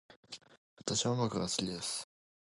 [0.77, 2.09] 私は音楽が好きです。